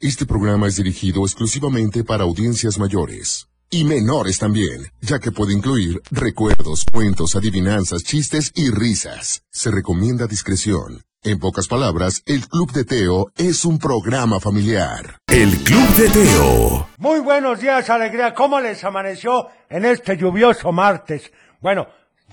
[0.00, 3.48] Este programa es dirigido exclusivamente para audiencias mayores.
[3.68, 9.42] Y menores también, ya que puede incluir recuerdos, cuentos, adivinanzas, chistes y risas.
[9.50, 11.02] Se recomienda discreción.
[11.24, 15.18] En pocas palabras, el Club de Teo es un programa familiar.
[15.26, 16.88] El Club de Teo.
[16.98, 18.34] Muy buenos días, alegría.
[18.34, 21.32] ¿Cómo les amaneció en este lluvioso martes?
[21.60, 21.88] Bueno,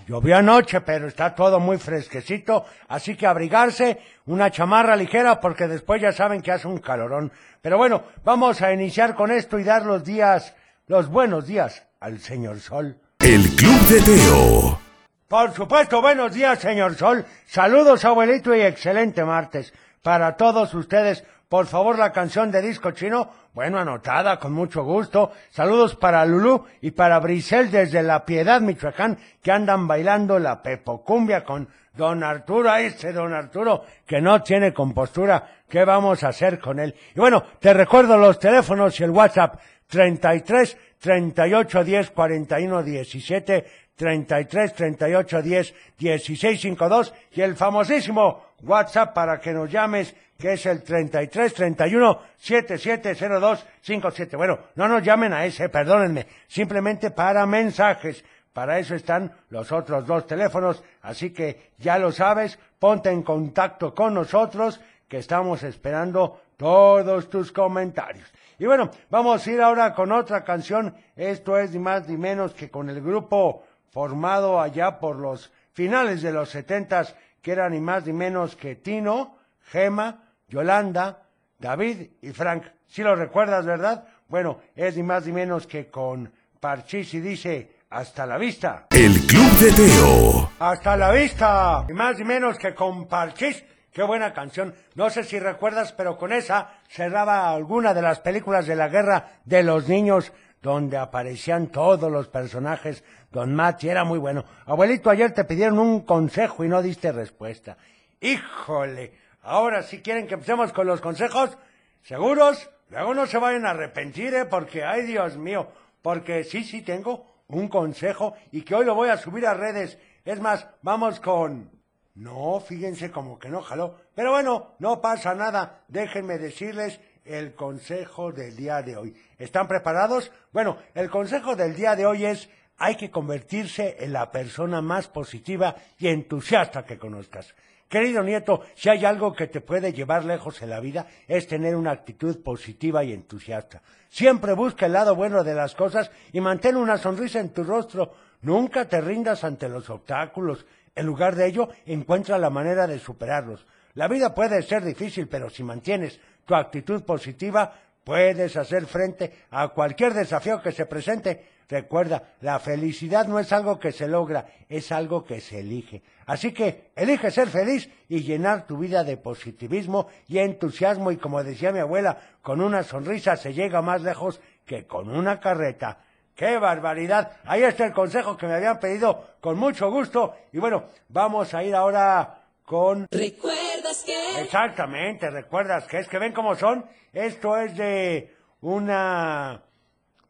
[0.07, 6.01] llovió anoche, pero está todo muy fresquecito, así que abrigarse, una chamarra ligera, porque después
[6.01, 7.31] ya saben que hace un calorón.
[7.61, 10.55] Pero bueno, vamos a iniciar con esto y dar los días,
[10.87, 12.99] los buenos días al señor Sol.
[13.19, 14.79] El Club de Teo.
[15.27, 17.25] Por supuesto, buenos días, señor Sol.
[17.47, 19.73] Saludos, abuelito, y excelente martes.
[20.03, 25.31] Para todos ustedes, por favor, la canción de disco chino, bueno, anotada, con mucho gusto.
[25.51, 31.43] Saludos para Lulú y para Brisel desde La Piedad, Michoacán, que andan bailando la pepocumbia
[31.43, 35.61] con don Arturo, a este don Arturo, que no tiene compostura.
[35.69, 36.95] ¿Qué vamos a hacer con él?
[37.15, 44.73] Y bueno, te recuerdo los teléfonos y el WhatsApp 33 38 10 41 17 33
[44.73, 50.83] 38 10 16 52 y el famosísimo WhatsApp para que nos llames que es el
[50.83, 54.35] 33 31 7702 57.
[54.35, 58.23] Bueno, no nos llamen a ese, perdónenme, simplemente para mensajes.
[58.53, 63.93] Para eso están los otros dos teléfonos, así que ya lo sabes, ponte en contacto
[63.93, 68.31] con nosotros que estamos esperando todos tus comentarios.
[68.57, 70.95] Y bueno, vamos a ir ahora con otra canción.
[71.17, 76.21] Esto es ni más ni menos que con el grupo formado allá por los finales
[76.21, 79.35] de los setentas, que era ni más ni menos que Tino,
[79.71, 81.23] Gema, Yolanda,
[81.59, 82.63] David y Frank.
[82.87, 84.07] Si lo recuerdas, ¿verdad?
[84.27, 88.87] Bueno, es ni más ni menos que con Parchís y dice, hasta la vista.
[88.89, 90.51] El Club de Teo.
[90.59, 91.85] Hasta la vista.
[91.87, 93.63] Ni más ni menos que con Parchís.
[93.91, 94.75] Qué buena canción.
[94.95, 99.39] No sé si recuerdas, pero con esa cerraba alguna de las películas de la guerra
[99.45, 103.03] de los niños donde aparecían todos los personajes.
[103.31, 104.43] Don Machi era muy bueno.
[104.65, 107.77] Abuelito, ayer te pidieron un consejo y no diste respuesta.
[108.19, 109.24] Híjole.
[109.45, 111.55] Ahora si quieren que empecemos con los consejos,
[112.01, 112.67] ¿seguros?
[112.89, 114.45] Luego no se vayan a arrepentir, ¿eh?
[114.45, 115.67] Porque, ay Dios mío,
[116.01, 119.99] porque sí, sí tengo un consejo y que hoy lo voy a subir a redes.
[120.25, 121.69] Es más, vamos con...
[122.15, 123.99] No, fíjense como que no jaló.
[124.15, 125.83] Pero bueno, no pasa nada.
[125.89, 129.15] Déjenme decirles el consejo del día de hoy.
[129.37, 130.31] ¿Están preparados?
[130.53, 135.07] Bueno, el consejo del día de hoy es hay que convertirse en la persona más
[135.07, 137.53] positiva y entusiasta que conozcas.
[137.95, 141.77] Querido nieto, si hay algo que te puede llevar lejos en la vida es tener
[141.77, 143.81] una actitud positiva y entusiasta.
[144.09, 148.13] Siempre busca el lado bueno de las cosas y mantén una sonrisa en tu rostro.
[148.41, 150.65] Nunca te rindas ante los obstáculos.
[150.93, 153.65] En lugar de ello, encuentra la manera de superarlos.
[153.93, 159.69] La vida puede ser difícil, pero si mantienes tu actitud positiva, puedes hacer frente a
[159.69, 161.54] cualquier desafío que se presente.
[161.67, 166.03] Recuerda, la felicidad no es algo que se logra, es algo que se elige.
[166.27, 171.43] Así que elige ser feliz y llenar tu vida de positivismo y entusiasmo y como
[171.43, 175.99] decía mi abuela, con una sonrisa se llega más lejos que con una carreta.
[176.35, 177.31] ¡Qué barbaridad!
[177.45, 180.35] Ahí está el consejo que me habían pedido con mucho gusto.
[180.51, 183.07] Y bueno, vamos a ir ahora con...
[183.09, 184.41] ¿Recuerdas que?
[184.41, 186.85] Exactamente, recuerdas que es que ven cómo son.
[187.13, 189.63] Esto es de una...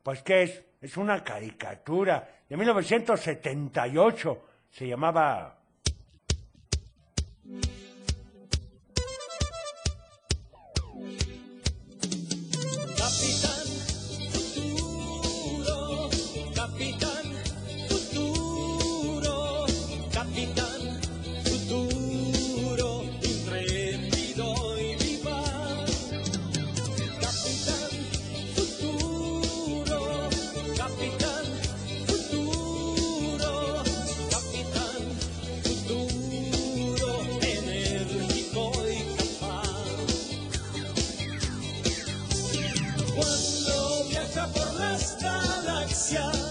[0.04, 0.65] Pues qué es?
[0.86, 4.42] Es una caricatura de 1978.
[4.70, 5.58] Se llamaba...
[46.16, 46.45] gracias.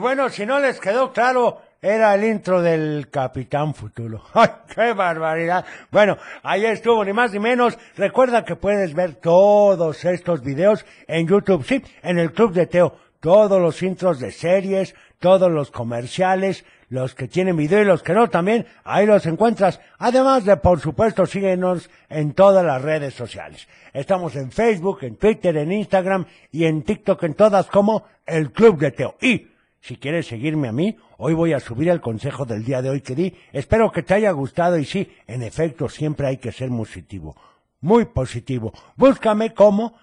[0.00, 4.22] Bueno, si no les quedó claro, era el intro del Capitán Futuro.
[4.34, 5.64] ¡Ay, qué barbaridad!
[5.90, 7.78] Bueno, ahí estuvo, ni más ni menos.
[7.96, 12.94] Recuerda que puedes ver todos estos videos en YouTube, sí, en el Club de Teo.
[13.20, 18.14] Todos los intros de series, todos los comerciales, los que tienen video y los que
[18.14, 19.80] no también, ahí los encuentras.
[19.98, 23.68] Además de, por supuesto, síguenos en todas las redes sociales.
[23.92, 28.78] Estamos en Facebook, en Twitter, en Instagram y en TikTok, en todas como el Club
[28.78, 29.16] de Teo.
[29.20, 29.46] Y
[29.80, 33.00] si quieres seguirme a mí, hoy voy a subir el consejo del día de hoy
[33.00, 33.34] que di.
[33.52, 37.34] Espero que te haya gustado y sí, en efecto, siempre hay que ser positivo.
[37.80, 38.72] Muy positivo.
[38.96, 39.94] Búscame como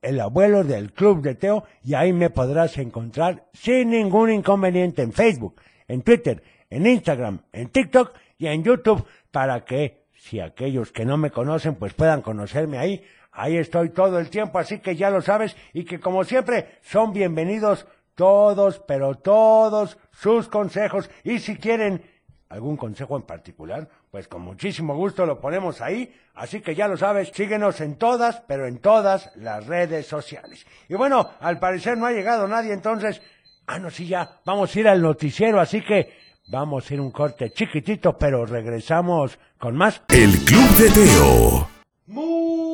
[0.00, 5.12] el abuelo del Club de Teo y ahí me podrás encontrar sin ningún inconveniente en
[5.12, 11.04] Facebook, en Twitter, en Instagram, en TikTok y en YouTube para que si aquellos que
[11.04, 13.02] no me conocen pues puedan conocerme ahí.
[13.32, 17.12] Ahí estoy todo el tiempo, así que ya lo sabes y que como siempre son
[17.12, 22.02] bienvenidos todos, pero todos sus consejos y si quieren
[22.48, 26.14] algún consejo en particular, pues con muchísimo gusto lo ponemos ahí.
[26.34, 30.66] Así que ya lo sabes, síguenos en todas, pero en todas las redes sociales.
[30.88, 33.20] Y bueno, al parecer no ha llegado nadie, entonces,
[33.66, 36.12] ah, no, sí, ya, vamos a ir al noticiero, así que
[36.48, 40.02] vamos a ir un corte chiquitito, pero regresamos con más.
[40.08, 41.68] El Club de Teo.
[42.06, 42.73] Muy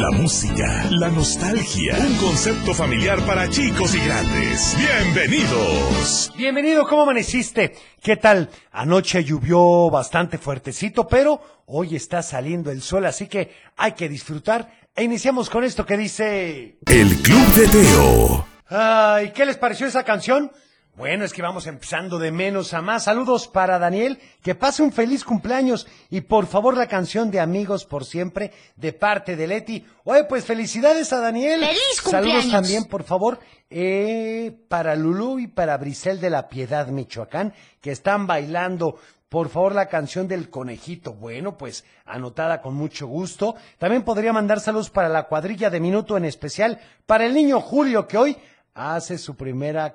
[0.00, 1.96] La música, la nostalgia.
[1.96, 4.76] Un concepto familiar para chicos y grandes.
[4.76, 6.32] Bienvenidos.
[6.36, 7.76] Bienvenido, ¿cómo amaneciste?
[8.02, 8.50] ¿Qué tal?
[8.72, 14.68] Anoche llovió bastante fuertecito, pero hoy está saliendo el sol, así que hay que disfrutar.
[14.96, 16.76] E iniciamos con esto que dice...
[16.86, 18.46] El Club de Teo.
[18.68, 20.50] Ay, ¿qué les pareció esa canción?
[20.96, 23.04] Bueno, es que vamos empezando de menos a más.
[23.04, 25.88] Saludos para Daniel, que pase un feliz cumpleaños.
[26.08, 29.84] Y por favor, la canción de Amigos por Siempre, de parte de Leti.
[30.04, 31.62] Oye, pues felicidades a Daniel.
[31.62, 32.52] ¡Feliz Saludos cumpleaños!
[32.52, 38.28] también, por favor, eh, para Lulú y para Brisel de la Piedad, Michoacán, que están
[38.28, 38.96] bailando.
[39.28, 41.12] Por favor, la canción del conejito.
[41.12, 43.56] Bueno, pues anotada con mucho gusto.
[43.78, 48.06] También podría mandar saludos para la cuadrilla de minuto en especial, para el niño Julio,
[48.06, 48.36] que hoy
[48.74, 49.94] hace su primera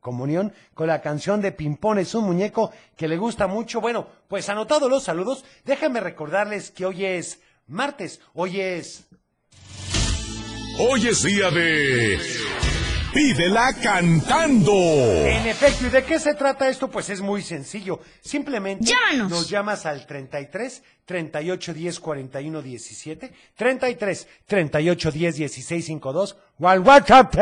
[0.00, 1.98] comunión con la canción de Pimpón.
[1.98, 3.80] Es un muñeco que le gusta mucho.
[3.80, 9.06] Bueno, pues anotados los saludos, déjenme recordarles que hoy es martes, hoy es...
[10.78, 12.18] Hoy es día de.
[13.12, 14.72] Pídela cantando.
[14.72, 16.88] En efecto, ¿y de qué se trata esto?
[16.88, 18.00] Pues es muy sencillo.
[18.22, 19.30] Simplemente Llámanos.
[19.30, 26.80] nos llamas al 33 38 10 41 17, 33 38 10 16 52 o al
[26.80, 27.34] WhatsApp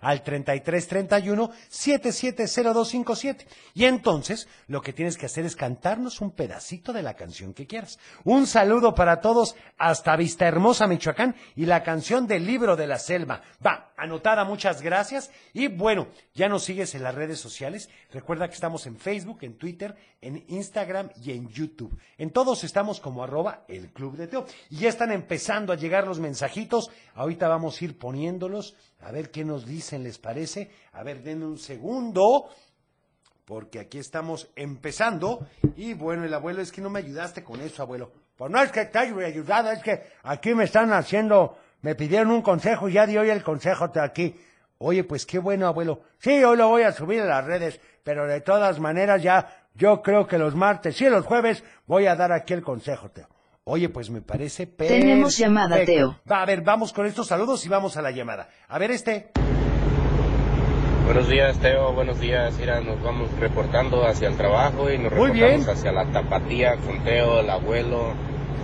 [0.00, 3.46] al 33 31 770257.
[3.74, 7.66] Y entonces lo que tienes que hacer es cantarnos un pedacito de la canción que
[7.66, 7.98] quieras.
[8.24, 12.98] Un saludo para todos hasta Vista Hermosa, Michoacán y la canción del libro de la
[12.98, 13.42] selva.
[13.64, 15.30] Va, anotada, muchas gracias.
[15.54, 17.88] Y bueno, ya nos sigues en las redes sociales.
[18.12, 21.98] Recuerda que estamos en Facebook, en Twitter, en Instagram y en YouTube.
[22.18, 24.46] En todos estamos como arroba el Club de Teo.
[24.68, 26.90] Y ya están empezando a llegar los mensajitos.
[27.14, 28.74] Ahorita vamos a ir poniéndolos.
[28.98, 30.72] A ver qué nos dicen, ¿les parece?
[30.92, 32.48] A ver, denme un segundo.
[33.44, 35.46] Porque aquí estamos empezando.
[35.76, 38.10] Y bueno, el abuelo, es que no me ayudaste con eso, abuelo.
[38.36, 42.32] Pues no es que te haya ayudado, es que aquí me están haciendo, me pidieron
[42.32, 44.34] un consejo y ya di hoy el consejo de aquí.
[44.78, 46.00] Oye, pues qué bueno, abuelo.
[46.18, 50.02] Sí, hoy lo voy a subir a las redes, pero de todas maneras ya, yo
[50.02, 53.28] creo que los martes y los jueves voy a dar aquí el consejo, Teo.
[53.64, 55.92] Oye, pues me parece Tenemos llamada, perfecto.
[55.92, 56.20] Teo.
[56.30, 58.48] Va, a ver, vamos con estos saludos y vamos a la llamada.
[58.68, 59.30] A ver este.
[61.04, 61.92] Buenos días, Teo.
[61.92, 62.54] Buenos días.
[62.58, 65.70] Mira, nos vamos reportando hacia el trabajo y nos Muy reportamos bien.
[65.70, 68.12] hacia la tapatía con Teo, el abuelo,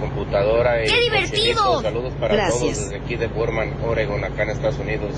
[0.01, 1.81] computadora y ¡Qué divertido!
[1.83, 2.59] Saludos para Gracias.
[2.61, 5.11] todos desde aquí de Burman, Oregon, acá en Estados Unidos.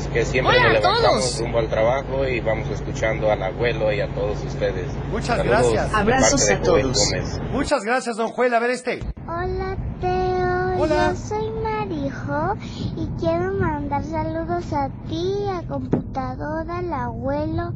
[0.00, 4.00] Es que siempre Hola nos levantamos rumbo al trajo y vamos escuchando al abuelo y
[4.00, 4.86] a todos ustedes.
[5.10, 5.94] Muchas Saludos gracias.
[5.94, 7.40] Abrazos a Joel todos.
[7.52, 8.54] Muchas gracias, don Juel.
[8.54, 9.00] A ver este.
[9.26, 11.10] Hola Teo, Hola.
[11.10, 12.54] yo soy Marijo
[12.96, 17.72] y quiero mandar saludos a ti, a computadora, al abuelo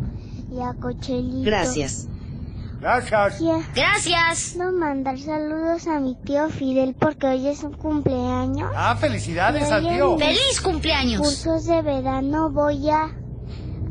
[0.50, 1.44] y a Cochelito.
[1.44, 2.08] Gracias.
[2.84, 3.40] Gracias.
[3.74, 4.50] Gracias.
[4.52, 8.70] Quiero mandar saludos a mi tío Fidel porque hoy es su cumpleaños.
[8.76, 10.18] Ah, felicidades al tío.
[10.18, 11.22] ¡Feliz cumpleaños!
[11.22, 13.10] Cursos de verano voy a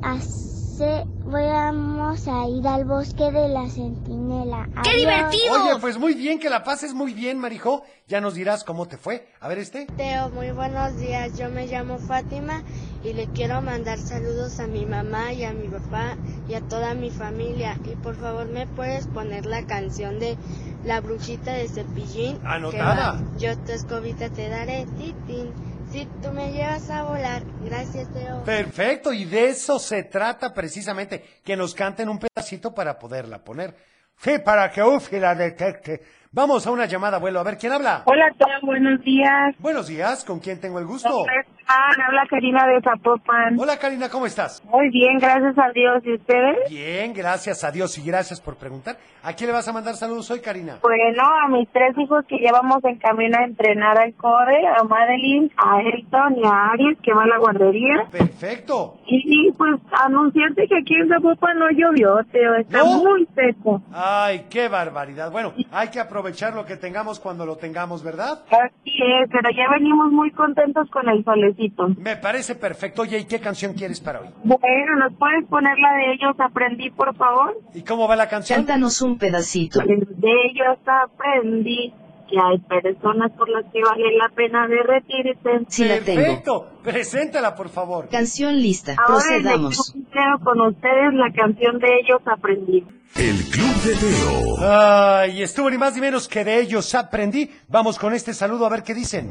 [0.03, 4.67] hacer, vamos a ir al bosque de la centinela.
[4.83, 4.97] ¡Qué Adiós.
[4.99, 5.53] divertido!
[5.63, 7.83] Oye, pues muy bien, que la pases muy bien, Marijo.
[8.07, 9.27] Ya nos dirás cómo te fue.
[9.39, 9.85] A ver este.
[9.97, 11.37] Teo, muy buenos días.
[11.37, 12.61] Yo me llamo Fátima
[13.03, 16.93] y le quiero mandar saludos a mi mamá y a mi papá y a toda
[16.93, 17.77] mi familia.
[17.85, 20.37] Y por favor, ¿me puedes poner la canción de
[20.85, 22.39] La brujita de Cepillín?
[22.39, 23.11] Que Anotada.
[23.13, 25.51] va, Yo tu escobita te daré, titín.
[25.93, 27.43] Si tú me llevas a volar.
[27.63, 28.43] Gracias, Teo.
[28.43, 33.75] Perfecto, y de eso se trata precisamente, que nos canten un pedacito para poderla poner.
[34.17, 36.01] Sí, para que Ufi la detecte.
[36.31, 37.39] Vamos a una llamada, abuelo.
[37.39, 38.01] A ver, ¿quién habla?
[38.05, 39.53] Hola, Teo, buenos días.
[39.59, 41.25] Buenos días, ¿con quién tengo el gusto?
[41.67, 43.57] Habla Karina de Zapopan.
[43.59, 44.63] Hola, Karina, ¿cómo estás?
[44.65, 46.03] Muy bien, gracias a Dios.
[46.05, 46.69] ¿Y ustedes?
[46.69, 48.97] Bien, gracias a Dios y gracias por preguntar.
[49.23, 50.79] ¿A quién le vas a mandar saludos hoy, Karina?
[50.81, 55.49] Bueno, a mis tres hijos que llevamos en camino a entrenar al core, a Madeline,
[55.55, 58.05] a Elton y a Aries, que va a la guardería.
[58.11, 58.99] Perfecto.
[59.07, 62.97] Y pues anunciarte que aquí en Zapopan no llovió, Teo, está ¿No?
[63.03, 63.81] muy seco.
[63.93, 65.31] Ay, qué barbaridad.
[65.31, 68.39] Bueno, hay que aprovechar lo que tengamos cuando lo tengamos, ¿verdad?
[68.49, 68.91] Así
[69.21, 71.87] es, pero ya venimos muy contentos con el solecito.
[71.97, 73.01] Me parece perfecto.
[73.03, 74.27] Oye, ¿y qué canción quieres para hoy?
[74.43, 77.57] Bueno, ¿nos puedes poner la de ellos aprendí, por favor?
[77.73, 78.59] ¿Y cómo va la canción?
[78.59, 79.79] Cántanos un pedacito.
[79.79, 81.93] De ellos aprendí
[82.29, 85.65] que hay personas por las que vale la pena derretirse.
[85.67, 86.21] Sí la tengo.
[86.21, 86.67] Perfecto.
[86.83, 88.07] Preséntala, por favor.
[88.09, 88.93] Canción lista.
[88.97, 89.93] Ahora Procedamos.
[90.11, 92.85] creo con ustedes la canción de ellos aprendí.
[93.15, 94.57] El Club de Teo.
[94.67, 97.51] Ay, estuvo ni más ni menos que de ellos aprendí.
[97.67, 99.29] Vamos con este saludo a ver qué dicen.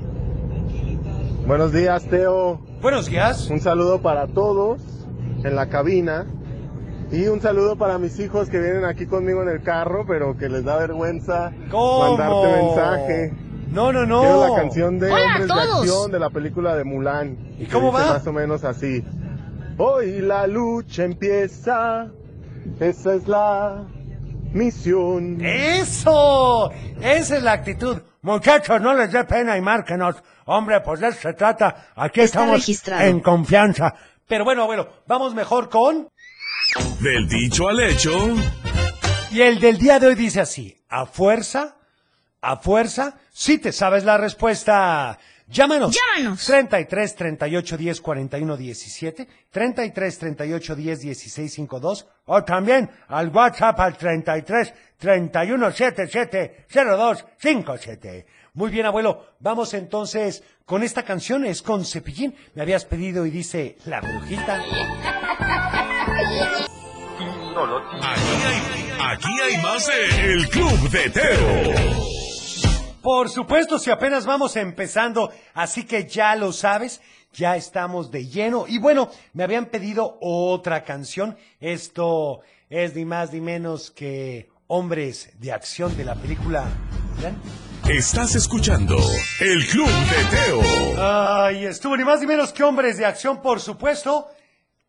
[1.46, 2.60] Buenos días, Teo.
[2.80, 3.50] Buenos días.
[3.50, 4.80] Un saludo para todos
[5.42, 6.26] en la cabina.
[7.10, 10.48] Y un saludo para mis hijos que vienen aquí conmigo en el carro, pero que
[10.48, 12.16] les da vergüenza ¿Cómo?
[12.16, 13.32] mandarte mensaje.
[13.70, 14.20] No, no, no.
[14.20, 15.54] Quiero la canción de Hola Hombres de.
[15.54, 17.36] Acción de la película de Mulan.
[17.58, 18.06] ¿Y cómo va?
[18.06, 19.04] Más o menos así.
[19.78, 22.08] Hoy la lucha empieza.
[22.78, 23.84] Esa es la
[24.54, 25.38] misión.
[25.44, 26.70] ¡Eso!
[27.00, 27.98] Esa es la actitud.
[28.22, 30.16] Muchachos, no les dé pena y márquenos.
[30.46, 31.88] Hombre, pues de eso se trata.
[31.96, 33.02] Aquí Está estamos registrado.
[33.04, 33.94] en confianza.
[34.28, 36.08] Pero bueno, abuelo, vamos mejor con...
[37.00, 38.12] Del dicho al hecho.
[39.30, 41.76] Y el del día de hoy dice así, a fuerza,
[42.40, 45.18] a fuerza, si te sabes la respuesta,
[45.52, 45.94] llámanos.
[45.94, 46.44] Llámanos.
[46.44, 53.96] 33 38 10 41 17, 33 38 10 16 52, o también al WhatsApp al
[53.96, 58.26] 33 31 77 02 57.
[58.54, 63.30] Muy bien, abuelo, vamos entonces con esta canción, es con Cepillín, me habías pedido y
[63.30, 64.56] dice, La Brujita.
[68.02, 68.60] Aquí hay,
[69.00, 72.11] aquí hay más de El Club de Teo.
[73.02, 78.66] Por supuesto, si apenas vamos empezando, así que ya lo sabes, ya estamos de lleno.
[78.68, 81.36] Y bueno, me habían pedido otra canción.
[81.60, 86.64] Esto es ni más ni menos que Hombres de Acción de la película.
[87.20, 87.36] ¿Ven?
[87.92, 88.96] Estás escuchando
[89.40, 90.62] El Club de Teo.
[90.96, 94.28] Ay, estuvo ni más ni menos que Hombres de Acción, por supuesto.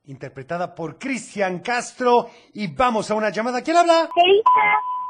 [0.06, 2.30] Interpretada por Cristian Castro.
[2.54, 3.64] Y vamos a una llamada.
[3.64, 4.08] ¿Quién habla?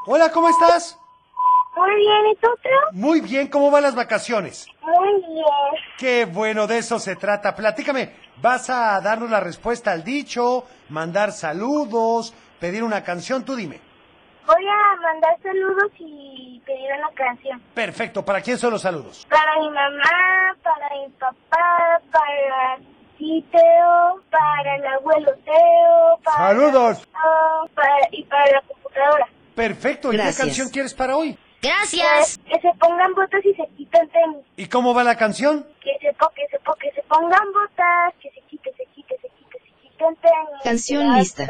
[0.06, 0.98] Hola, ¿cómo estás?
[1.76, 2.72] Muy bien, ¿y tú, Teo?
[2.92, 4.66] Muy bien, ¿cómo van las vacaciones?
[4.82, 5.44] Muy bien.
[5.98, 7.54] Qué bueno, de eso se trata.
[7.56, 13.44] Platícame, ¿vas a darnos la respuesta al dicho, mandar saludos, pedir una canción?
[13.44, 13.80] Tú dime.
[14.46, 17.60] Voy a mandar saludos y pedir una canción.
[17.74, 19.26] Perfecto, ¿para quién son los saludos?
[19.28, 22.76] Para mi mamá, para mi papá, para
[23.18, 26.36] ti, Teo, para el abuelo Teo, para...
[26.48, 27.08] ¡Saludos!
[27.14, 29.26] Ah, para- y para la computadora.
[29.54, 30.36] Perfecto, ¿y Gracias.
[30.36, 31.38] qué canción quieres para hoy?
[31.62, 32.38] Gracias.
[32.46, 34.44] Que se pongan botas y se quiten tenis.
[34.56, 35.66] ¿Y cómo va la canción?
[35.82, 39.16] Que se, po- que se, po- que se pongan botas, que se quiten, se quiten,
[39.20, 40.62] se quiten, se quiten tenis.
[40.62, 41.48] Canción lista.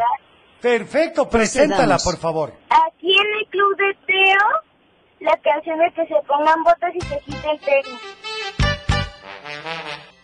[0.60, 2.52] Perfecto, preséntala, por favor.
[2.70, 4.48] Aquí en el club de Teo,
[5.20, 8.00] la canción es que se pongan botas y se quiten tenis.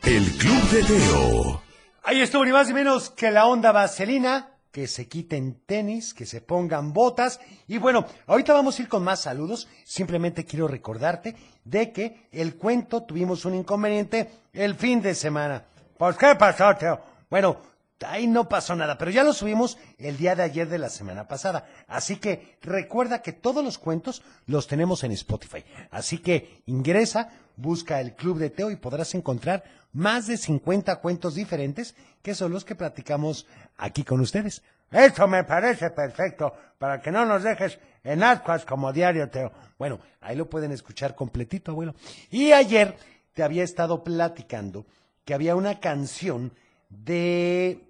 [0.04, 1.62] El Club de Teo.
[2.04, 6.26] Ahí estuvo ni más ni menos que la onda vaselina, que se quiten tenis, que
[6.26, 7.40] se pongan botas.
[7.66, 9.68] Y bueno, ahorita vamos a ir con más saludos.
[9.84, 11.34] Simplemente quiero recordarte
[11.64, 15.64] de que el cuento tuvimos un inconveniente el fin de semana.
[15.98, 17.00] Pues, ¿qué pasó, Teo?
[17.28, 17.58] Bueno,
[18.06, 21.28] ahí no pasó nada, pero ya lo subimos el día de ayer de la semana
[21.28, 21.66] pasada.
[21.86, 25.64] Así que recuerda que todos los cuentos los tenemos en Spotify.
[25.90, 31.34] Así que ingresa, busca el Club de Teo y podrás encontrar más de 50 cuentos
[31.34, 34.62] diferentes que son los que platicamos aquí con ustedes.
[34.90, 39.52] Eso me parece perfecto, para que no nos dejes en ascuas como diario, Teo.
[39.78, 41.94] Bueno, ahí lo pueden escuchar completito, abuelo.
[42.30, 42.96] Y ayer
[43.32, 44.86] te había estado platicando
[45.24, 46.52] que había una canción
[46.88, 47.86] de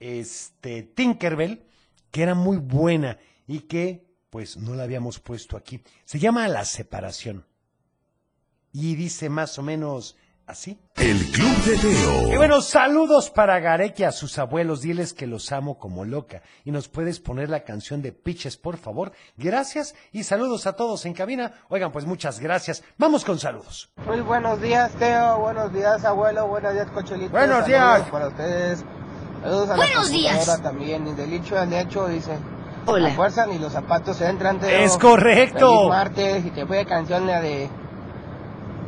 [0.00, 1.64] este Tinkerbell
[2.10, 5.82] que era muy buena y que pues no la habíamos puesto aquí.
[6.04, 7.47] Se llama La separación.
[8.72, 10.78] Y dice más o menos así.
[10.96, 12.36] El Club de Y Teo.
[12.38, 14.80] bueno, saludos para Garek y a sus abuelos.
[14.82, 16.42] Diles que los amo como loca.
[16.64, 19.12] Y nos puedes poner la canción de Piches, por favor.
[19.36, 21.52] Gracias y saludos a todos en cabina.
[21.68, 22.82] Oigan, pues muchas gracias.
[22.96, 23.90] Vamos con saludos.
[24.06, 25.38] Muy buenos días, Teo.
[25.40, 26.46] Buenos días, abuelo.
[26.48, 27.30] Buenos días, Cochelito.
[27.30, 28.10] Buenos Saludos días.
[28.10, 28.84] Para ustedes.
[29.42, 30.62] Saludos a Buenos la días.
[30.62, 31.06] también.
[31.08, 32.38] Y del dicho al hecho dice.
[32.86, 33.10] Hola.
[33.10, 34.70] La fuerza ni los zapatos entran, Teo.
[34.70, 35.68] Es correcto.
[35.76, 36.46] Feliz martes.
[36.46, 37.68] Y te voy a canción la de.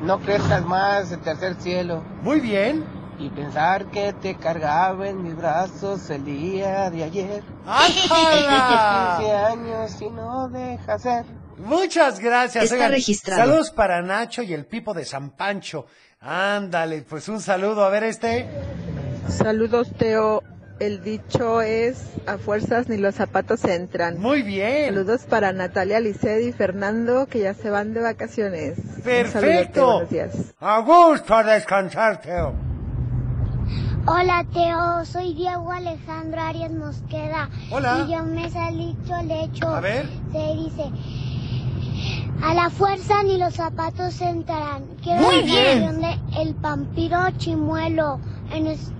[0.02, 2.02] No crezcas más, el tercer cielo.
[2.22, 2.84] Muy bien.
[3.18, 7.42] Y pensar que te cargaba en mis brazos el día de ayer.
[7.66, 9.16] ¡Ájala!
[9.20, 11.24] 15 años y no deja ser.
[11.58, 12.64] Muchas gracias.
[12.64, 13.42] Está Oigan, registrado.
[13.42, 15.84] Saludos para Nacho y el Pipo de San Pancho.
[16.20, 17.84] Ándale, pues un saludo.
[17.84, 18.48] A ver este.
[19.28, 20.42] Saludos, Teo.
[20.78, 24.18] El dicho es, a fuerzas ni los zapatos entran.
[24.18, 24.94] Muy bien.
[24.94, 28.78] Saludos para Natalia, Licedi y Fernando, que ya se van de vacaciones.
[29.02, 30.02] Perfecto.
[30.60, 32.54] A gusto a descansar, Teo.
[34.06, 37.50] Hola Teo, soy Diego Alejandro Arias Mosqueda.
[37.70, 38.04] Hola.
[38.06, 39.68] Y yo me salí lecho.
[39.68, 40.08] A ver.
[40.32, 40.90] Se dice,
[42.42, 44.84] a la fuerza ni los zapatos entrarán.
[45.02, 45.84] Quiero Muy la bien.
[45.84, 48.20] canción de El Pampiro Chimuelo.
[48.52, 48.92] En es-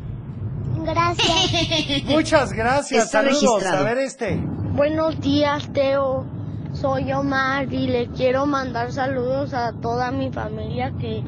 [0.82, 2.04] Gracias.
[2.06, 3.06] Muchas gracias.
[3.06, 3.42] Está saludos.
[3.42, 3.78] registrado.
[3.78, 4.36] A ver este.
[4.74, 6.24] Buenos días, Teo.
[6.72, 11.22] Soy Omar y le quiero mandar saludos a toda mi familia que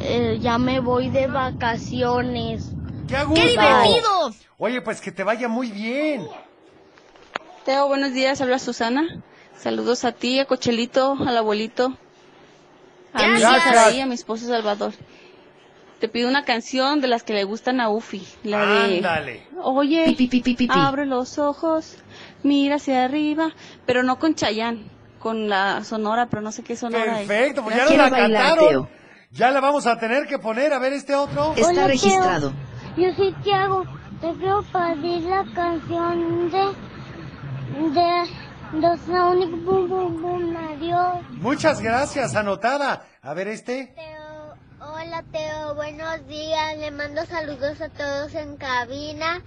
[0.00, 2.70] eh, ya me voy de vacaciones.
[3.06, 4.32] ¡Qué divertido!
[4.58, 6.26] Oye, pues que te vaya muy bien.
[7.64, 9.22] Teo, buenos días, habla Susana.
[9.56, 11.92] Saludos a ti, a Cochelito, al abuelito,
[13.12, 13.50] a mi Gracias.
[13.50, 14.92] hija Saraí, a mi esposo Salvador.
[16.00, 19.42] Te pido una canción de las que le gustan a Ufi, la de Ándale.
[19.62, 20.72] Oye, Pi, pi, pi, pi, pi, pi.
[20.78, 21.96] abre los ojos,
[22.44, 23.50] mira hacia arriba,
[23.84, 24.84] pero no con Chayán,
[25.18, 27.26] con la sonora, pero no sé qué sonora es.
[27.26, 28.68] Perfecto, pues ya Quiero la bailar, cantaron.
[28.68, 28.88] Teo.
[29.32, 30.72] Ya la vamos a tener que poner.
[30.72, 31.52] A ver este otro.
[31.56, 31.88] Está Hola, Teo.
[31.88, 32.52] registrado.
[32.96, 33.84] Yo soy Tiago.
[34.20, 36.58] Te quiero pedir la canción de...
[38.00, 38.48] De...
[38.70, 40.56] The Sonic Boom Boom Boom.
[40.56, 41.24] Adiós.
[41.40, 43.06] Muchas gracias, anotada.
[43.22, 43.94] A ver este.
[43.94, 44.17] Teo,
[45.08, 46.76] hola Teo, buenos días.
[46.76, 49.42] Le mando saludos a todos en cabina.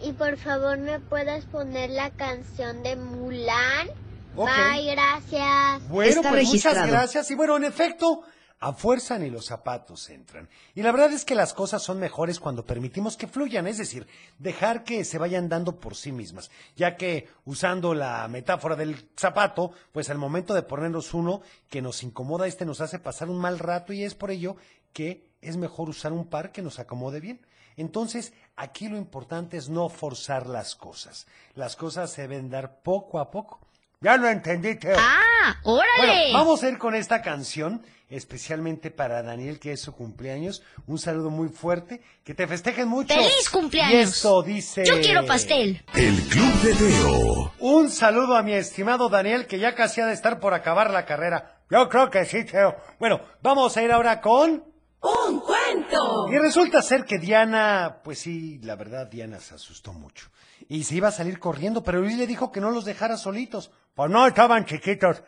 [0.00, 3.88] Y por favor me puedes poner la canción de Mulan.
[4.36, 4.48] Ok.
[4.48, 5.88] Bye, gracias.
[5.88, 6.76] Bueno, Está pues registrado.
[6.76, 7.30] muchas gracias.
[7.32, 8.22] Y bueno, en efecto,
[8.60, 10.48] a fuerza ni los zapatos entran.
[10.74, 14.06] Y la verdad es que las cosas son mejores cuando permitimos que fluyan, es decir,
[14.38, 16.50] dejar que se vayan dando por sí mismas.
[16.76, 22.02] Ya que, usando la metáfora del zapato, pues al momento de ponernos uno que nos
[22.04, 24.56] incomoda, este nos hace pasar un mal rato y es por ello
[24.94, 27.44] que es mejor usar un par que nos acomode bien.
[27.76, 31.26] Entonces, aquí lo importante es no forzar las cosas.
[31.54, 33.60] Las cosas se deben dar poco a poco.
[34.00, 34.96] Ya lo entendí, Teo.
[34.98, 35.56] ¡Ah!
[35.62, 36.32] Bueno, ¡Órale!
[36.32, 40.62] vamos a ir con esta canción, especialmente para Daniel, que es su cumpleaños.
[40.86, 43.14] Un saludo muy fuerte, que te festejen mucho.
[43.14, 43.94] ¡Feliz cumpleaños!
[43.94, 44.84] Y esto dice...
[44.84, 45.82] Yo quiero pastel.
[45.94, 47.52] El Club de Teo.
[47.60, 51.06] Un saludo a mi estimado Daniel, que ya casi ha de estar por acabar la
[51.06, 51.62] carrera.
[51.70, 52.76] Yo creo que sí, Teo.
[52.98, 54.73] Bueno, vamos a ir ahora con...
[55.04, 56.28] ¡Un cuento!
[56.32, 60.30] Y resulta ser que Diana, pues sí, la verdad, Diana se asustó mucho.
[60.66, 63.70] Y se iba a salir corriendo, pero Luis le dijo que no los dejara solitos.
[63.94, 65.22] Pues no, estaban chiquitos.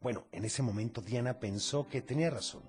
[0.00, 2.62] Bueno, en ese momento Diana pensó que tenía razón.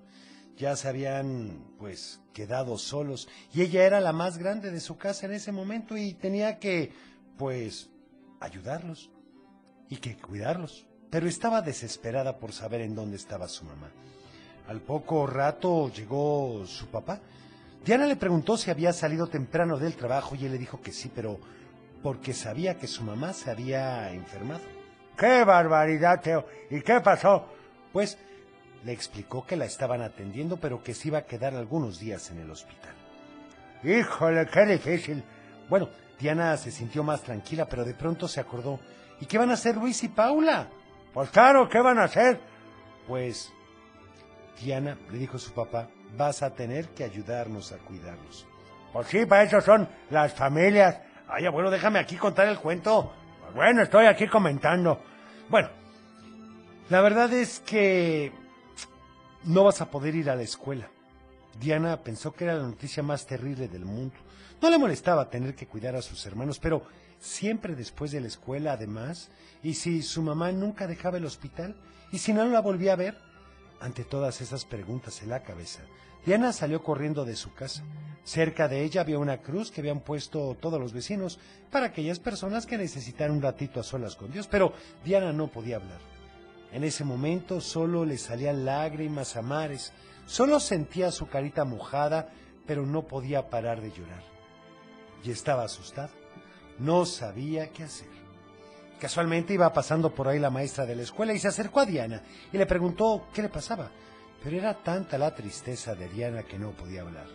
[0.56, 3.28] Ya se habían, pues, quedado solos.
[3.52, 6.92] Y ella era la más grande de su casa en ese momento y tenía que,
[7.38, 7.90] pues,
[8.38, 9.10] ayudarlos
[9.88, 10.86] y que cuidarlos.
[11.10, 13.90] Pero estaba desesperada por saber en dónde estaba su mamá.
[14.68, 17.20] Al poco rato llegó su papá.
[17.84, 21.10] Diana le preguntó si había salido temprano del trabajo y él le dijo que sí,
[21.14, 21.38] pero
[22.02, 24.62] porque sabía que su mamá se había enfermado.
[25.16, 26.46] ¡Qué barbaridad, Teo!
[26.70, 27.46] ¿Y qué pasó?
[27.92, 28.18] Pues
[28.84, 32.38] le explicó que la estaban atendiendo, pero que se iba a quedar algunos días en
[32.40, 32.94] el hospital.
[33.84, 35.22] ¡Híjole, qué difícil!
[35.68, 38.80] Bueno, Diana se sintió más tranquila, pero de pronto se acordó.
[39.20, 40.68] ¿Y qué van a hacer Luis y Paula?
[41.12, 42.40] Pues claro, ¿qué van a hacer?
[43.06, 43.52] Pues
[44.60, 48.46] Diana, le dijo su papá, vas a tener que ayudarnos a cuidarlos.
[48.92, 50.98] Pues sí, para eso son las familias.
[51.28, 53.12] Ay, bueno, déjame aquí contar el cuento.
[53.40, 55.00] Pues bueno, estoy aquí comentando.
[55.48, 55.68] Bueno,
[56.90, 58.32] la verdad es que
[59.44, 60.88] no vas a poder ir a la escuela.
[61.58, 64.14] Diana pensó que era la noticia más terrible del mundo.
[64.60, 66.82] No le molestaba tener que cuidar a sus hermanos, pero
[67.18, 69.30] siempre después de la escuela, además,
[69.62, 71.74] y si su mamá nunca dejaba el hospital,
[72.10, 73.16] y si no la volvía a ver,
[73.82, 75.80] Ante todas esas preguntas en la cabeza,
[76.24, 77.82] Diana salió corriendo de su casa.
[78.22, 81.40] Cerca de ella había una cruz que habían puesto todos los vecinos
[81.72, 84.72] para aquellas personas que necesitaran un ratito a solas con Dios, pero
[85.04, 85.98] Diana no podía hablar.
[86.70, 89.92] En ese momento solo le salían lágrimas a mares,
[90.26, 92.28] solo sentía su carita mojada,
[92.64, 94.22] pero no podía parar de llorar.
[95.24, 96.10] Y estaba asustada,
[96.78, 98.21] no sabía qué hacer.
[99.02, 102.22] Casualmente iba pasando por ahí la maestra de la escuela y se acercó a Diana
[102.52, 103.90] y le preguntó qué le pasaba,
[104.44, 107.26] pero era tanta la tristeza de Diana que no podía hablar.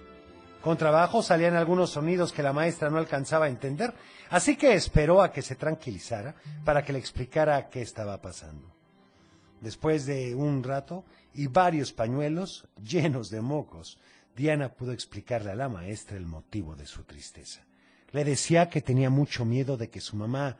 [0.62, 3.93] Con trabajo salían algunos sonidos que la maestra no alcanzaba a entender,
[4.30, 8.73] así que esperó a que se tranquilizara para que le explicara qué estaba pasando.
[9.60, 11.03] Después de un rato
[11.34, 13.99] y varios pañuelos llenos de mocos,
[14.38, 17.65] Diana pudo explicarle a la maestra el motivo de su tristeza.
[18.12, 20.60] Le decía que tenía mucho miedo de que su mamá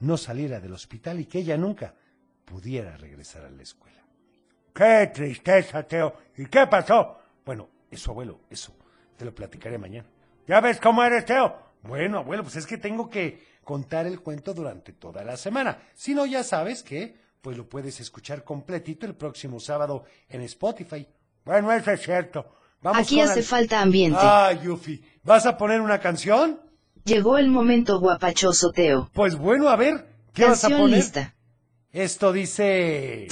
[0.00, 1.94] no saliera del hospital y que ella nunca
[2.44, 4.02] pudiera regresar a la escuela.
[4.74, 6.14] ¡Qué tristeza, Teo!
[6.36, 7.18] ¿Y qué pasó?
[7.44, 8.74] Bueno, eso, abuelo, eso.
[9.16, 10.08] Te lo platicaré mañana.
[10.46, 11.56] ¿Ya ves cómo eres, Teo?
[11.82, 15.78] Bueno, abuelo, pues es que tengo que contar el cuento durante toda la semana.
[15.94, 21.06] Si no, ya sabes que pues lo puedes escuchar completito el próximo sábado en Spotify.
[21.44, 22.56] Bueno, eso es cierto.
[22.80, 24.18] Vamos Aquí hace el- falta ambiente.
[24.20, 26.60] Ay, Yufi, ¿vas a poner una canción?
[27.04, 29.10] Llegó el momento guapachoso, Teo.
[29.12, 30.96] Pues bueno, a ver, ¿qué vas a Canción poner?
[30.98, 31.34] lista.
[31.92, 33.28] Esto dice...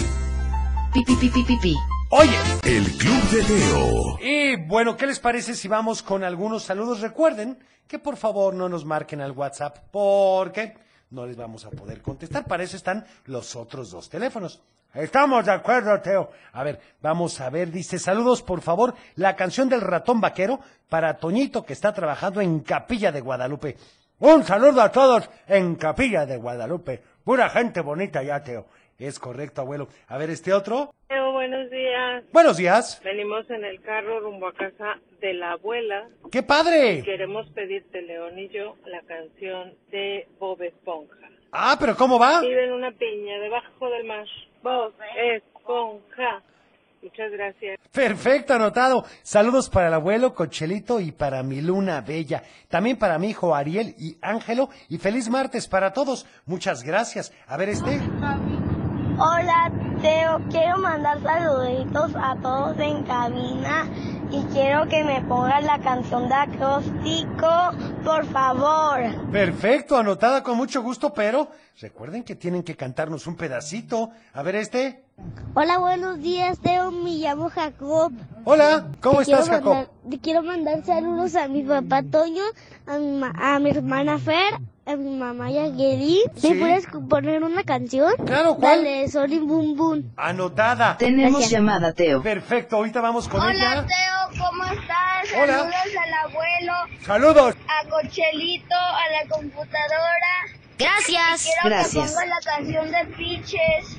[0.93, 1.77] Pi, pi, pi, pi, pi, pi.
[2.11, 4.19] Oye, El Club de Teo.
[4.21, 7.01] y bueno, ¿qué les parece si vamos con algunos saludos?
[7.01, 7.59] Recuerden
[7.89, 10.75] que por favor no nos marquen al WhatsApp porque
[11.09, 12.45] no les vamos a poder contestar.
[12.45, 14.61] Para eso están los otros dos teléfonos.
[14.95, 16.31] Estamos de acuerdo, Teo.
[16.53, 21.17] A ver, vamos a ver, dice, saludos por favor, la canción del ratón vaquero para
[21.17, 23.77] Toñito que está trabajando en Capilla de Guadalupe.
[24.19, 27.03] Un saludo a todos en Capilla de Guadalupe.
[27.25, 28.67] Pura gente bonita ya, Teo.
[28.99, 29.89] Es correcto, abuelo.
[30.09, 30.93] A ver, este otro.
[31.09, 32.25] Teo, buenos días.
[32.31, 33.01] Buenos días.
[33.03, 36.07] Venimos en el carro rumbo a casa de la abuela.
[36.31, 37.03] ¡Qué padre!
[37.03, 41.17] Queremos pedirte, León y yo, la canción de Bob Esponja.
[41.51, 42.43] Ah, pero ¿cómo va?
[42.43, 44.27] Vive en una piña debajo del mar.
[44.63, 46.43] Bob Esponja.
[47.03, 47.81] Muchas gracias.
[47.91, 49.05] Perfecto, anotado.
[49.23, 52.45] Saludos para el abuelo Cochelito y para mi luna bella.
[52.69, 54.71] También para mi hijo Ariel y Ángelo.
[54.89, 56.27] Y feliz martes para todos.
[56.47, 57.33] Muchas gracias.
[57.49, 58.01] A ver este.
[59.19, 60.41] Hola, Teo.
[60.49, 63.89] Quiero mandar saluditos a todos en cabina
[64.33, 67.49] y quiero que me pongas la canción de acróstico,
[68.03, 69.31] por favor.
[69.31, 74.11] Perfecto, anotada con mucho gusto, pero recuerden que tienen que cantarnos un pedacito.
[74.33, 75.05] A ver este.
[75.55, 76.91] Hola, buenos días, Teo.
[76.91, 78.13] Me llamo Jacob.
[78.45, 79.75] Hola, ¿cómo Te estás, Jacob?
[79.75, 82.43] mandar- te quiero mandar saludos a mi papá Toño,
[82.87, 84.55] a mi, ma- a mi hermana Fer,
[84.87, 86.23] a mi mamá Yagueli.
[86.37, 86.55] Sí.
[86.55, 88.13] ¿Me puedes poner una canción?
[88.25, 88.79] Claro, ¿cuál?
[88.79, 90.13] Dale, Sony Boom Boom.
[90.17, 90.97] Anotada.
[90.97, 91.51] Tenemos Gracias.
[91.51, 92.23] llamada, Teo.
[92.23, 93.87] Perfecto, ahorita vamos con ella.
[93.87, 95.39] Teo, ¿cómo estás?
[95.41, 95.59] Hola.
[95.59, 96.73] Saludos al abuelo,
[97.07, 97.55] Saludos.
[97.69, 100.33] a Cochelito, a la computadora.
[100.79, 101.45] Gracias.
[101.45, 101.93] Quiero Gracias.
[102.11, 103.99] que ponga la canción de Piches.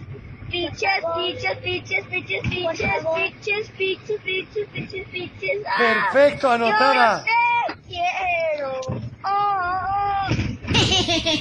[0.53, 5.63] Piches, piches, piches, piches, piches, piches, piches, piches, piches, piches.
[5.65, 6.11] ¡Ah!
[6.11, 7.25] Perfecto, anotada.
[7.25, 9.01] Yo te quiero.
[9.25, 10.27] Oh.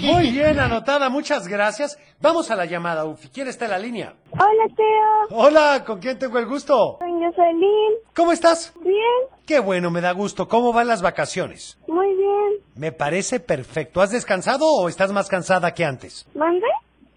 [0.00, 1.98] Muy bien, anotada, muchas gracias.
[2.22, 3.28] Vamos a la llamada, Ufi.
[3.28, 4.14] ¿Quién está en la línea?
[4.30, 5.38] Hola, Teo.
[5.38, 6.96] Hola, ¿con quién tengo el gusto?
[7.00, 7.92] Soy Jocelyn.
[8.16, 8.72] ¿Cómo estás?
[8.80, 8.96] Bien,
[9.44, 10.48] Qué bueno, me da gusto.
[10.48, 11.76] ¿Cómo van las vacaciones?
[11.86, 12.62] muy bien.
[12.76, 14.00] Me parece perfecto.
[14.00, 16.26] ¿Has descansado o estás más cansada que antes?
[16.34, 16.66] ¿Mande?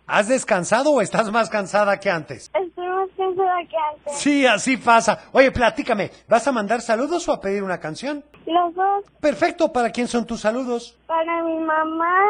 [0.07, 2.51] ¿Has descansado o estás más cansada que antes?
[2.53, 4.13] Estoy más cansada que antes.
[4.17, 5.19] Sí, así pasa.
[5.31, 8.23] Oye, platícame, ¿vas a mandar saludos o a pedir una canción?
[8.45, 9.03] Los dos.
[9.19, 10.95] Perfecto, ¿para quién son tus saludos?
[11.07, 12.23] Para mi mamá,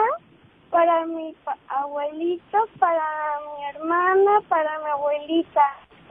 [0.70, 3.04] para mi pa- abuelito, para
[3.58, 5.62] mi hermana, para mi abuelita.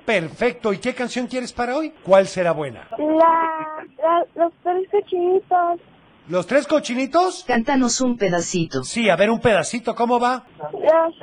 [0.05, 1.95] Perfecto, ¿y qué canción quieres para hoy?
[2.05, 2.87] ¿Cuál será buena?
[2.99, 5.81] La, la- los tres cochinitos.
[6.29, 7.45] ¿Los tres cochinitos?
[7.47, 8.83] Cántanos un pedacito.
[8.83, 10.45] Sí, a ver un pedacito, ¿cómo va?
[10.73, 11.15] Los,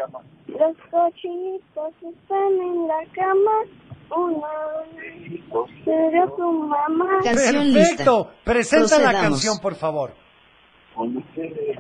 [0.48, 3.52] los cochinitos están en la cama.
[4.16, 4.44] Uno
[5.86, 7.20] subió su mamá.
[7.24, 8.44] Canción Perfecto, lista.
[8.44, 10.14] presenta la canción, por favor.
[10.94, 11.78] Con ustedes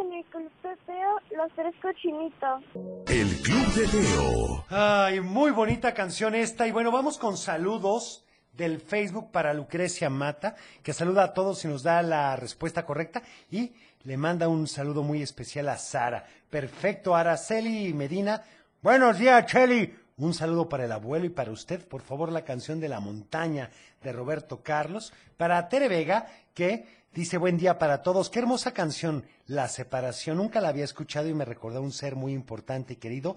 [0.00, 2.62] en el club de Teo, los tres cochinitos.
[3.06, 4.64] El Club de Teo.
[4.70, 6.66] Ay, muy bonita canción esta.
[6.66, 8.23] Y bueno, vamos con saludos
[8.56, 13.22] del Facebook para Lucrecia Mata, que saluda a todos y nos da la respuesta correcta.
[13.50, 13.72] Y
[14.04, 16.24] le manda un saludo muy especial a Sara.
[16.50, 18.42] Perfecto, Araceli Medina.
[18.82, 19.94] Buenos días, Cheli.
[20.16, 21.86] Un saludo para el abuelo y para usted.
[21.86, 23.70] Por favor, la canción de la montaña
[24.02, 25.12] de Roberto Carlos.
[25.36, 28.30] Para Tere Vega, que dice buen día para todos.
[28.30, 30.36] Qué hermosa canción, La separación.
[30.36, 33.36] Nunca la había escuchado y me recordó a un ser muy importante y querido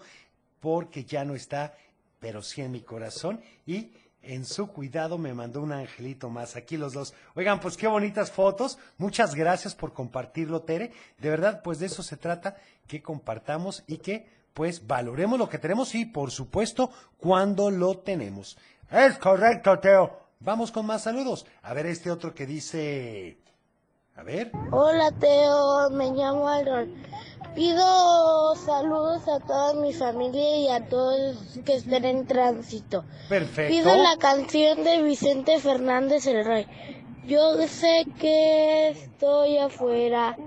[0.60, 1.76] porque ya no está
[2.20, 6.56] pero sí en mi corazón y en su cuidado me mandó un angelito más.
[6.56, 7.14] Aquí los dos.
[7.36, 8.78] Oigan, pues qué bonitas fotos.
[8.98, 10.92] Muchas gracias por compartirlo, Tere.
[11.18, 15.60] De verdad, pues de eso se trata, que compartamos y que pues valoremos lo que
[15.60, 18.58] tenemos y por supuesto cuando lo tenemos.
[18.90, 20.20] Es correcto, Teo.
[20.40, 21.46] Vamos con más saludos.
[21.62, 23.38] A ver este otro que dice...
[24.18, 24.52] A ver.
[24.72, 26.94] Hola Teo, me llamo Aaron.
[27.56, 33.04] Pido saludos a toda mi familia y a todos que estén en tránsito.
[33.30, 33.74] Perfecto.
[33.74, 36.68] Pido la canción de Vicente Fernández el Rey.
[37.26, 40.38] Yo sé que estoy afuera,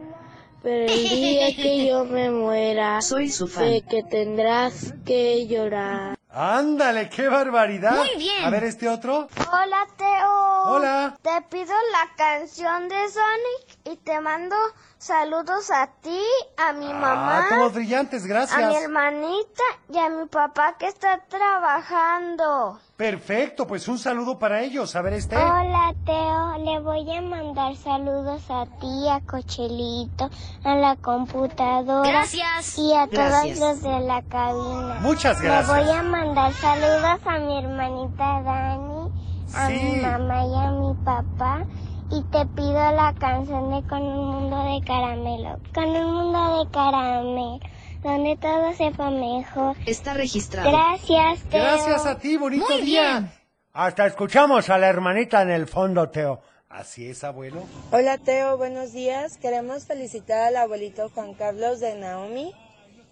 [0.62, 3.64] pero el día que yo me muera, Soy su fan.
[3.68, 6.19] sé que tendrás que llorar.
[6.32, 7.96] Ándale, qué barbaridad.
[7.96, 8.44] Muy bien.
[8.44, 9.26] A ver este otro.
[9.52, 10.62] Hola Teo.
[10.66, 11.16] Hola.
[11.22, 14.54] Te pido la canción de Sonic y te mando
[14.98, 16.22] saludos a ti,
[16.56, 18.82] a mi mamá, Ah, todos brillantes, a mi gracias.
[18.82, 22.78] hermanita y a mi papá que está trabajando.
[23.04, 24.94] Perfecto, pues un saludo para ellos.
[24.94, 25.34] A ver este.
[25.34, 30.28] Hola Teo, le voy a mandar saludos a ti, a Cochelito,
[30.64, 32.78] a la computadora Gracias.
[32.78, 33.58] y a Gracias.
[33.58, 34.98] todos los de la cabina.
[35.00, 35.86] Muchas Le gracias.
[35.86, 39.10] voy a mandar saludos a mi hermanita Dani,
[39.54, 39.72] a Sí.
[39.82, 41.64] mi mamá y a mi papá.
[42.12, 45.58] Y te pido la canción de Con un mundo de caramelo.
[45.72, 47.60] Con un mundo de caramelo,
[48.02, 49.76] donde todo sepa mejor.
[49.86, 50.70] Está registrado.
[50.70, 51.62] Gracias, Teo.
[51.62, 53.18] Gracias a ti, bonito Muy día.
[53.20, 53.32] bien.
[53.72, 56.40] Hasta escuchamos a la hermanita en el fondo, Teo.
[56.68, 57.64] Así es, abuelo.
[57.90, 59.36] Hola Teo, buenos días.
[59.38, 62.54] Queremos felicitar al abuelito Juan Carlos de Naomi.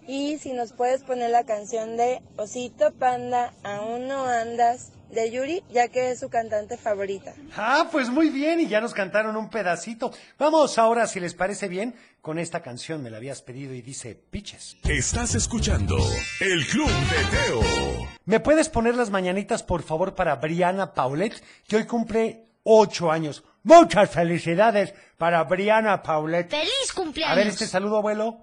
[0.07, 5.63] Y si nos puedes poner la canción de Osito Panda, Aún no andas, de Yuri,
[5.71, 7.35] ya que es su cantante favorita.
[7.57, 10.13] Ah, pues muy bien, y ya nos cantaron un pedacito.
[10.39, 14.15] Vamos ahora, si les parece bien, con esta canción me la habías pedido y dice
[14.15, 14.77] Piches.
[14.85, 15.97] Estás escuchando
[16.41, 18.09] El Club de Teo.
[18.25, 23.45] ¿Me puedes poner las mañanitas, por favor, para Briana Paulet, que hoy cumple ocho años?
[23.63, 26.49] Muchas felicidades para Briana Paulet.
[26.49, 27.33] ¡Feliz cumpleaños!
[27.33, 28.39] A ver este saludo, abuelo.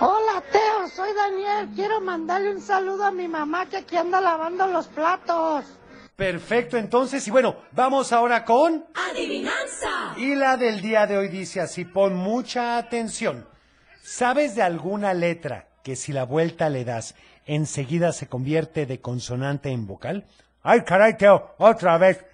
[0.00, 1.68] Hola Teo, soy Daniel.
[1.76, 5.64] Quiero mandarle un saludo a mi mamá que aquí anda lavando los platos.
[6.16, 8.84] Perfecto, entonces, y bueno, vamos ahora con...
[8.94, 10.14] Adivinanza.
[10.16, 13.46] Y la del día de hoy dice así, pon mucha atención.
[14.02, 17.14] ¿Sabes de alguna letra que si la vuelta le das,
[17.46, 20.26] enseguida se convierte de consonante en vocal?
[20.62, 22.24] Ay, caray, Teo, otra vez.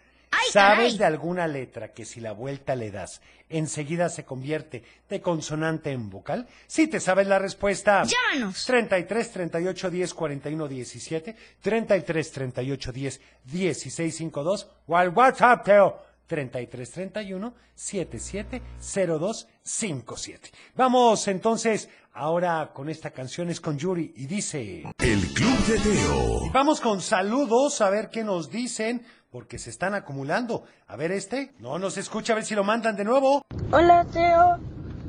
[0.50, 0.98] ¿Sabes caray.
[0.98, 6.08] de alguna letra que si la vuelta le das, enseguida se convierte de consonante en
[6.08, 6.46] vocal?
[6.66, 8.02] Si te sabes la respuesta.
[8.04, 8.64] Llámanos.
[8.64, 16.08] 33 38 10 41 17, 33 38 10 16 52 o al WhatsApp, Teo.
[16.28, 20.50] 33 31 77 02 57.
[20.76, 24.84] Vamos entonces ahora con esta canción es con Yuri y dice...
[24.98, 26.46] El Club de Teo.
[26.46, 30.64] Y vamos con saludos a ver qué nos dicen porque se están acumulando.
[30.86, 33.42] A ver este, no nos escucha, a ver si lo mandan de nuevo.
[33.70, 34.58] Hola Teo,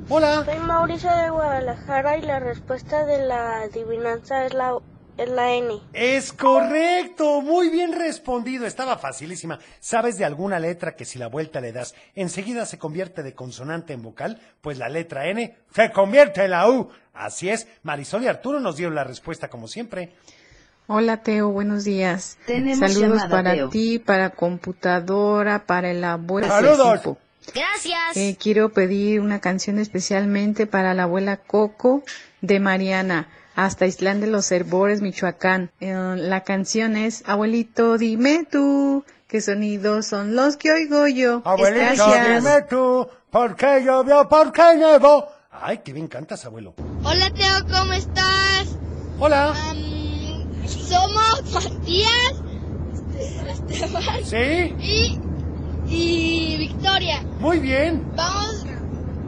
[0.09, 0.43] Hola.
[0.45, 4.77] soy Mauricio de Guadalajara y la respuesta de la adivinanza es la,
[5.17, 5.79] es la N.
[5.93, 9.59] Es correcto, muy bien respondido, estaba facilísima.
[9.79, 13.93] ¿Sabes de alguna letra que si la vuelta le das, enseguida se convierte de consonante
[13.93, 14.41] en vocal?
[14.61, 16.89] Pues la letra N se convierte en la U.
[17.13, 20.13] Así es, Marisol y Arturo nos dieron la respuesta como siempre.
[20.91, 22.39] Hola Teo, buenos días.
[22.47, 23.69] Tenemos Saludos llamada, para Teo.
[23.69, 26.47] ti, para computadora, para el abuelo.
[26.47, 27.17] ¡Saludos!
[27.53, 28.15] Gracias.
[28.17, 32.01] Eh, quiero pedir una canción especialmente para la abuela Coco
[32.41, 35.69] de Mariana, hasta Islán de los Herbores, Michoacán.
[35.79, 41.43] Eh, la canción es Abuelito, dime tú, qué sonidos son los que oigo yo.
[41.45, 42.43] Abuelito, Gracias.
[42.43, 45.27] dime tú, ¿por qué llovió, por qué nevó?
[45.51, 46.73] Ay, qué bien cantas, abuelo.
[47.03, 48.75] Hola Teo, ¿cómo estás?
[49.19, 49.53] Hola.
[50.69, 52.43] Somos Matías,
[53.69, 54.75] Esteban ¿Sí?
[54.79, 55.19] y,
[55.87, 57.21] y Victoria.
[57.39, 58.03] Muy bien.
[58.15, 58.65] Vamos,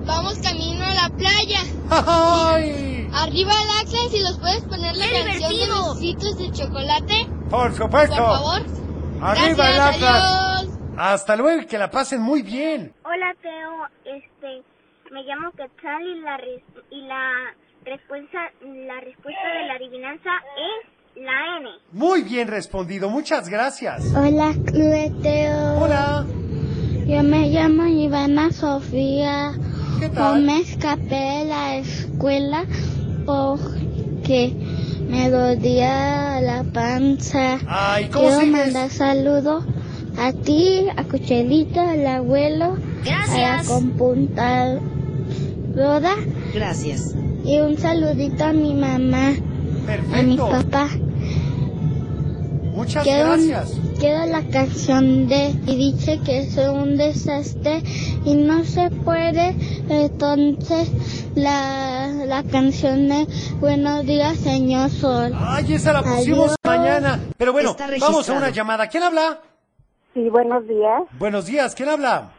[0.05, 1.59] vamos camino a la playa.
[1.89, 3.07] ¡Ay!
[3.13, 7.73] Arriba el Axel, si los puedes poner la ¡Qué canción de besitos de chocolate, Por
[7.73, 8.15] supuesto.
[8.15, 8.61] por favor.
[9.21, 10.23] Arriba el Atlas.
[10.23, 10.77] adiós.
[10.97, 12.93] Hasta luego y que la pasen muy bien.
[13.03, 14.63] Hola Teo, este,
[15.11, 21.00] me llamo Quetzal y la res- y la respuesta la respuesta de la adivinanza es
[21.15, 21.69] la N.
[21.91, 24.03] Muy bien respondido, muchas gracias.
[24.15, 24.53] Hola
[25.21, 25.79] Teo.
[25.81, 26.25] Hola.
[27.07, 29.53] Yo me llamo Ivana Sofía.
[29.99, 30.41] ¿Qué Yo tal?
[30.43, 32.65] me escapé de la escuela
[33.25, 34.53] porque
[35.09, 37.59] me dolía la panza.
[37.67, 38.51] Ay, ¿cómo Quiero sigues?
[38.65, 39.65] mandar saludos
[40.17, 43.67] a ti, a Cuchelito, al abuelo, a la Gracias.
[43.67, 44.81] computadora
[46.53, 47.15] Gracias.
[47.43, 49.33] y un saludito a mi mamá,
[49.87, 50.49] a mi Perfecto.
[50.49, 50.87] papá.
[52.73, 53.77] Muchas quiero, gracias.
[53.99, 57.83] Quiero la canción de y dice que es un desastre
[58.25, 59.55] y no se puede.
[59.89, 60.89] Entonces
[61.35, 63.27] la, la canción de
[63.59, 65.33] Buenos días, señor Sol.
[65.37, 66.79] Ay, esa la pusimos Adiós.
[66.79, 67.19] mañana.
[67.37, 68.87] Pero bueno, vamos a una llamada.
[68.87, 69.41] ¿Quién habla?
[70.13, 71.03] Sí, buenos días.
[71.19, 72.31] Buenos días, ¿quién habla?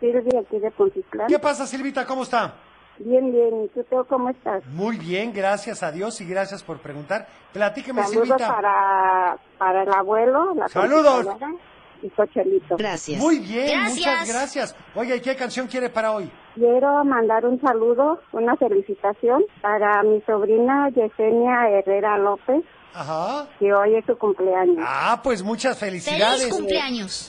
[0.00, 1.26] Silvia aquí de Poncitlán.
[1.28, 2.06] ¿Qué pasa, Silvita?
[2.06, 2.54] ¿Cómo está?
[3.02, 3.64] Bien, bien.
[3.64, 4.64] ¿Y tú, Teo, cómo estás?
[4.66, 7.26] Muy bien, gracias a Dios y gracias por preguntar.
[7.52, 8.54] Platíqueme, Saludos Silvita.
[8.54, 11.26] para, para el abuelo, la Saludos.
[12.02, 12.76] y Cochelito.
[13.18, 14.76] Muy bien, muchas gracias.
[14.94, 16.30] Oye, ¿y qué canción quiere para hoy?
[16.54, 22.62] Quiero mandar un saludo, una felicitación para mi sobrina Yesenia Herrera López,
[22.94, 23.46] Ajá.
[23.58, 24.78] que hoy es su cumpleaños.
[24.86, 26.50] Ah, pues muchas felicidades.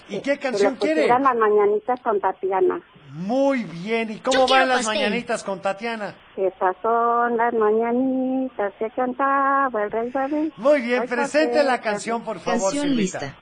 [0.09, 1.07] ¿Y qué canción quiere?
[1.07, 2.81] las mañanitas con Tatiana.
[3.13, 4.09] Muy bien.
[4.11, 4.95] ¿Y cómo Yo van las pastel.
[5.03, 6.15] mañanitas con Tatiana?
[6.37, 10.51] Esas son las mañanitas que cantaba el rey David.
[10.57, 13.33] Muy bien, Ay, presente pastel, la canción, por favor, Canción de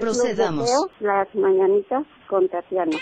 [0.00, 0.70] Procedamos.
[1.00, 2.96] Las mañanitas con Tatiana.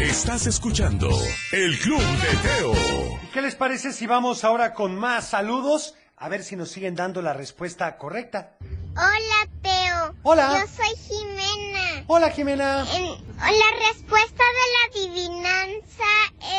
[0.00, 1.08] Estás escuchando
[1.52, 2.72] El Club de Teo.
[3.22, 5.94] ¿Y ¿Qué les parece si vamos ahora con más saludos?
[6.16, 8.54] A ver si nos siguen dando la respuesta correcta.
[8.96, 10.14] Hola, Teo.
[10.22, 10.60] Hola.
[10.60, 12.04] Yo soy Jimena.
[12.06, 12.84] Hola, Jimena.
[12.94, 16.04] En- la respuesta de la adivinanza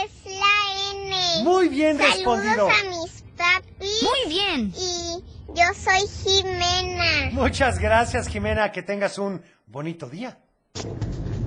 [0.04, 1.44] es la N.
[1.44, 2.68] Muy bien Saludos respondido.
[2.70, 4.04] a mis papis.
[4.04, 4.74] Muy bien.
[4.78, 7.32] Y yo soy Jimena.
[7.32, 8.72] Muchas gracias, Jimena.
[8.74, 10.38] Que tengas un bonito día.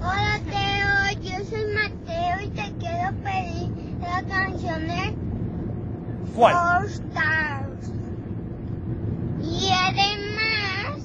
[0.01, 1.21] Hola, Teo.
[1.23, 5.15] Yo soy Mateo y te quiero pedir la canción de
[6.35, 6.55] ¿Cuál?
[6.55, 7.68] Four Stars.
[9.69, 11.03] Y además,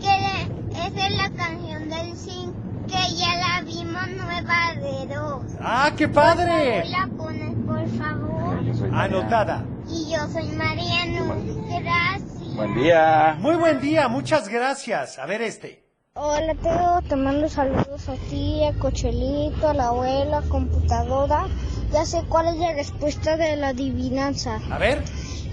[0.00, 2.54] que esa es la canción del Sin,
[2.86, 5.42] que ya la vimos nueva de dos.
[5.60, 6.88] ¡Ah, qué padre!
[6.88, 8.94] la pones, por favor.
[8.94, 9.66] Anotada.
[9.90, 11.34] Y yo soy Mariano.
[11.68, 12.56] Gracias.
[12.56, 13.36] Buen día.
[13.40, 15.18] Muy buen día, muchas gracias.
[15.18, 15.84] A ver este.
[16.14, 21.44] Hola Teo, te mando saludos a ti, a Cochelito, a la abuela, computadora.
[21.92, 24.60] Ya sé cuál es la respuesta de la adivinanza.
[24.70, 25.02] A ver.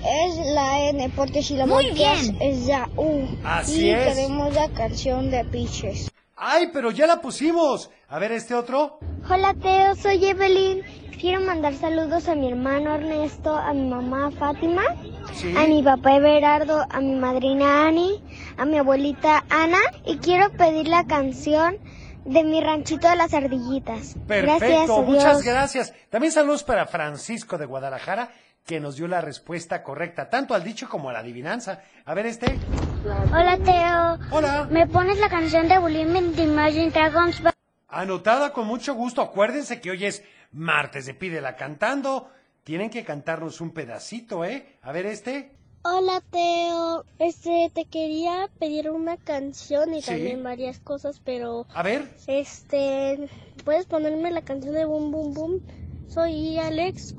[0.05, 2.37] Es la N, porque si la Muy volteas bien.
[2.41, 3.27] es la U.
[3.43, 4.07] Así y es.
[4.15, 6.09] queremos la canción de Piches.
[6.35, 7.89] ¡Ay, pero ya la pusimos!
[8.07, 8.99] A ver este otro.
[9.29, 10.81] Hola Teo, soy Evelyn.
[11.19, 14.83] Quiero mandar saludos a mi hermano Ernesto, a mi mamá Fátima,
[15.33, 15.53] Sí.
[15.57, 18.23] a mi papá Everardo, a mi madrina Ani,
[18.57, 21.77] a mi abuelita Ana y quiero pedir la canción
[22.23, 24.15] de mi ranchito de las ardillitas.
[24.27, 25.93] Perfecto, Gracias, muchas gracias.
[26.09, 28.31] También saludos para Francisco de Guadalajara,
[28.65, 31.81] que nos dio la respuesta correcta, tanto al dicho como a la adivinanza.
[32.05, 32.57] A ver este.
[33.31, 34.27] Hola Teo.
[34.31, 34.67] Hola.
[34.69, 37.41] ¿Me pones la canción de Bullying de Imagine Dragons?
[37.87, 39.21] Anotada con mucho gusto.
[39.21, 42.29] Acuérdense que hoy es martes de Pídela Cantando.
[42.63, 44.77] Tienen que cantarnos un pedacito, ¿eh?
[44.83, 45.55] A ver este.
[45.81, 50.11] Hola Teo, este te quería pedir una canción y Sí.
[50.11, 52.05] también varias cosas, pero A ver.
[52.27, 53.29] este
[53.63, 55.61] puedes ponerme la canción de Boom Boom Boom.
[56.09, 57.15] Soy Alex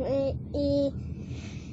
[0.00, 0.92] eh, y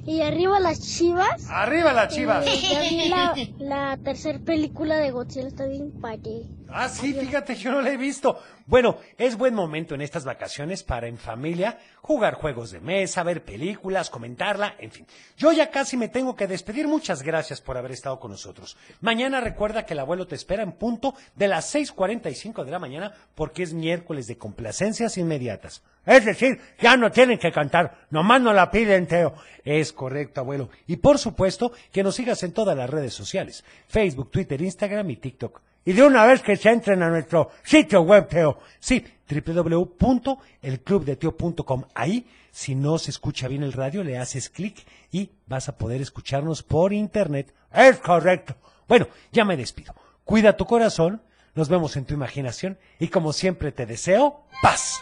[0.05, 1.49] y arriba las Chivas.
[1.49, 2.45] ¡Arriba las Chivas!
[2.47, 6.47] Eh, ya vi la, la tercera película de Godzilla, está bien padre.
[6.71, 8.39] Ah, sí, fíjate, yo no la he visto.
[8.67, 13.43] Bueno, es buen momento en estas vacaciones para en familia jugar juegos de mesa, ver
[13.43, 15.08] películas, comentarla, en fin.
[15.36, 16.88] Yo ya casi me tengo que despedir.
[16.88, 18.77] Muchas gracias por haber estado con nosotros.
[19.01, 23.13] Mañana recuerda que el abuelo te espera en punto de las 6.45 de la mañana
[23.34, 25.82] porque es miércoles de complacencias inmediatas.
[26.05, 29.34] Es decir, ya no tienen que cantar, nomás no la piden, Teo.
[29.63, 30.69] Es correcto, abuelo.
[30.86, 35.15] Y por supuesto, que nos sigas en todas las redes sociales, Facebook, Twitter, Instagram y
[35.17, 35.62] TikTok.
[35.86, 38.60] Y de una vez que se entren a nuestro sitio web, Teo.
[38.80, 41.84] Sí, www.elclubdeteo.com.
[41.96, 46.02] Ahí, si no se escucha bien el radio, le haces clic y vas a poder
[46.02, 47.54] escucharnos por internet.
[47.74, 48.56] Es correcto.
[48.88, 49.94] Bueno, ya me despido.
[50.24, 51.22] Cuida tu corazón,
[51.56, 55.02] nos vemos en tu imaginación y como siempre te deseo paz.